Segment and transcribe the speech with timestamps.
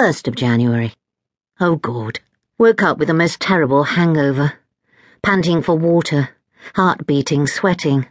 [0.00, 0.94] 1st of January.
[1.60, 2.20] Oh, God.
[2.56, 4.54] Woke up with a most terrible hangover.
[5.22, 6.30] Panting for water,
[6.74, 8.06] heart beating, sweating.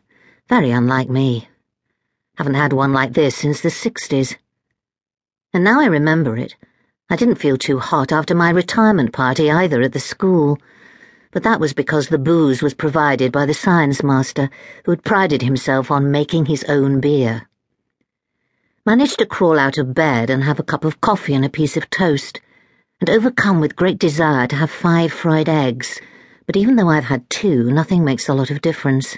[0.47, 1.49] Very unlike me.
[2.37, 4.35] Haven't had one like this since the 60s.
[5.51, 6.55] And now I remember it.
[7.09, 10.59] I didn't feel too hot after my retirement party either at the school.
[11.31, 14.51] But that was because the booze was provided by the science master,
[14.85, 17.48] who had prided himself on making his own beer
[18.89, 21.77] managed to crawl out of bed and have a cup of coffee and a piece
[21.77, 22.41] of toast,
[22.99, 26.01] and overcome with great desire to have five fried eggs,
[26.47, 29.15] but even though I've had two, nothing makes a lot of difference.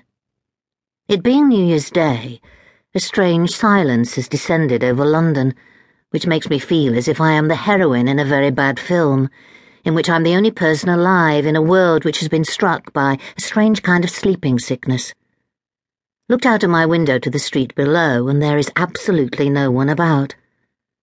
[1.07, 2.41] It being New Year's Day,
[2.93, 5.55] a strange silence has descended over London,
[6.09, 9.29] which makes me feel as if I am the heroine in a very bad film,
[9.85, 13.17] in which I'm the only person alive in a world which has been struck by
[13.37, 15.13] a strange kind of sleeping sickness
[16.31, 19.89] looked out of my window to the street below, and there is absolutely no one
[19.89, 20.33] about.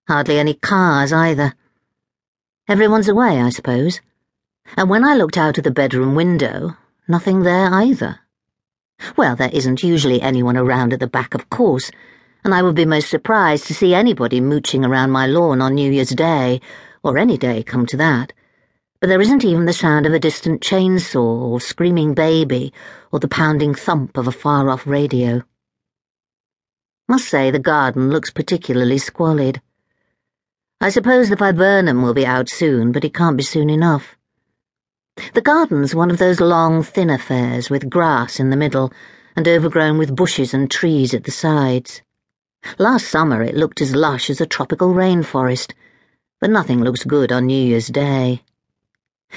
[0.09, 1.53] Hardly any cars either.
[2.67, 4.01] Everyone's away, I suppose.
[4.79, 8.21] And when I looked out of the bedroom window, nothing there either.
[9.19, 11.91] Well, there isn't usually anyone around at the back, of course,
[12.43, 15.93] and I would be most surprised to see anybody mooching around my lawn on New
[15.93, 16.63] Year's Day,
[17.03, 18.33] or any day come to that
[19.01, 22.73] but there isn't even the sound of a distant chainsaw or screaming baby
[23.13, 25.43] or the pounding thump of a far off radio.
[27.09, 29.63] Must say the garden looks particularly squalid.
[30.81, 34.17] I suppose the viburnum will be out soon, but it can't be soon enough.
[35.35, 38.93] The garden's one of those long, thin affairs with grass in the middle
[39.37, 42.03] and overgrown with bushes and trees at the sides.
[42.79, 45.73] Last summer it looked as lush as a tropical rainforest,
[46.41, 48.43] but nothing looks good on New Year's Day.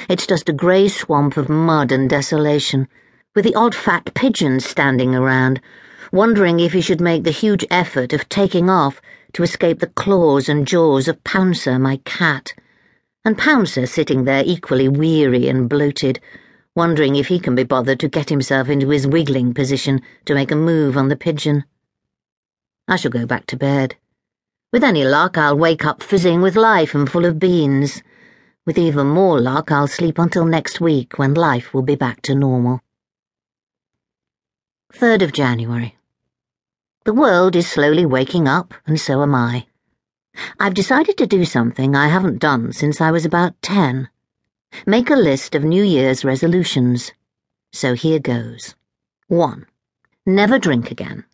[0.09, 2.87] It's just a grey swamp of mud and desolation,
[3.35, 5.61] with the odd fat pigeons standing around,
[6.11, 9.01] wondering if he should make the huge effort of taking off
[9.33, 12.53] to escape the claws and jaws of Pouncer, my cat,
[13.23, 16.19] and Pouncer sitting there equally weary and bloated,
[16.75, 20.51] wondering if he can be bothered to get himself into his wiggling position to make
[20.51, 21.63] a move on the pigeon.
[22.87, 23.95] I shall go back to bed.
[24.73, 28.01] With any luck, I'll wake up fizzing with life and full of beans.
[28.63, 32.35] With even more luck, I'll sleep until next week when life will be back to
[32.35, 32.81] normal.
[34.93, 35.97] 3rd of January.
[37.03, 39.65] The world is slowly waking up, and so am I.
[40.59, 44.09] I've decided to do something I haven't done since I was about 10.
[44.85, 47.13] Make a list of New Year's resolutions.
[47.73, 48.75] So here goes.
[49.27, 49.65] 1.
[50.27, 51.25] Never drink again.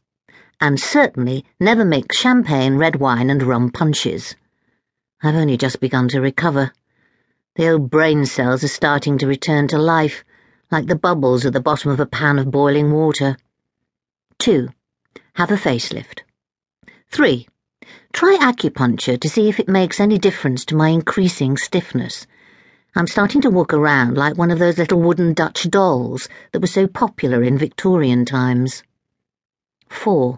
[0.61, 4.35] And certainly never make champagne, red wine, and rum punches.
[5.21, 6.71] I've only just begun to recover.
[7.57, 10.23] The old brain cells are starting to return to life,
[10.69, 13.35] like the bubbles at the bottom of a pan of boiling water.
[14.37, 14.69] 2.
[15.33, 16.19] Have a facelift.
[17.09, 17.47] 3.
[18.13, 22.27] Try acupuncture to see if it makes any difference to my increasing stiffness.
[22.95, 26.67] I'm starting to walk around like one of those little wooden Dutch dolls that were
[26.67, 28.83] so popular in Victorian times.
[29.89, 30.37] 4.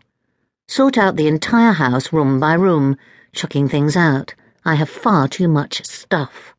[0.69, 2.95] Sort out the entire house room by room,
[3.33, 4.35] chucking things out.
[4.63, 6.55] I have far too much stuff.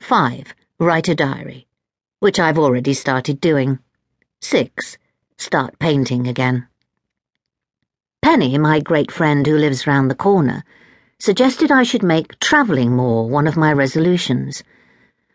[0.00, 0.54] 5.
[0.78, 1.66] Write a diary,
[2.18, 3.78] which I've already started doing.
[4.40, 4.98] 6.
[5.38, 6.66] Start painting again.
[8.20, 10.64] Penny, my great friend who lives round the corner,
[11.18, 14.62] suggested I should make travelling more one of my resolutions.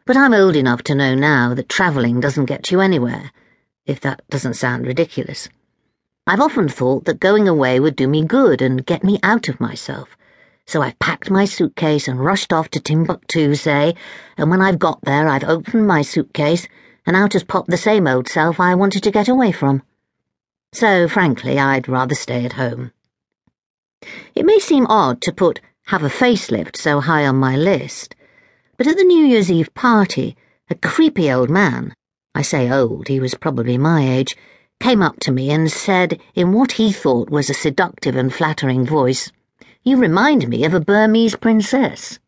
[0.06, 3.32] But I'm old enough to know now that travelling doesn't get you anywhere,
[3.86, 5.50] if that doesn't sound ridiculous.
[6.28, 9.60] I've often thought that going away would do me good and get me out of
[9.60, 10.16] myself
[10.70, 13.96] so I've packed my suitcase and rushed off to Timbuktu, say,
[14.38, 16.68] and when I've got there, I've opened my suitcase,
[17.08, 19.82] and out has popped the same old self I wanted to get away from.
[20.72, 22.92] So, frankly, I'd rather stay at home.
[24.36, 28.14] It may seem odd to put have a facelift so high on my list,
[28.78, 30.38] but at the New Year's Eve party,
[30.70, 31.96] a creepy old man,
[32.36, 34.38] I say old, he was probably my age,
[34.80, 38.86] came up to me and said, in what he thought was a seductive and flattering
[38.86, 39.32] voice,
[39.84, 42.20] you remind me of a Burmese princess.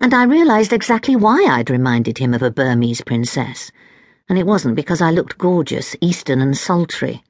[0.00, 3.72] And I realized exactly why I'd reminded him of a Burmese princess.
[4.28, 7.24] And it wasn't because I looked gorgeous, eastern, and sultry.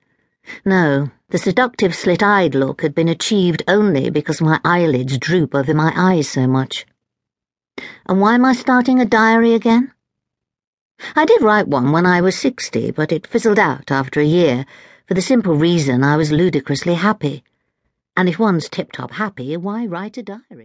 [0.64, 5.74] No, the seductive slit eyed look had been achieved only because my eyelids droop over
[5.74, 6.84] my eyes so much.
[8.08, 9.92] And why am I starting a diary again?
[11.14, 14.66] I did write one when I was sixty, but it fizzled out after a year
[15.06, 17.44] for the simple reason I was ludicrously happy.
[18.16, 20.40] And if one's tip top happy, why write a diary?